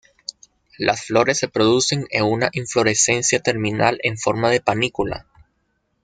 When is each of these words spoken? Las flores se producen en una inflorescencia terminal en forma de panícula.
Las 0.79 1.05
flores 1.05 1.37
se 1.37 1.47
producen 1.47 2.07
en 2.09 2.23
una 2.23 2.49
inflorescencia 2.53 3.39
terminal 3.39 3.99
en 4.01 4.17
forma 4.17 4.49
de 4.49 4.59
panícula. 4.59 5.27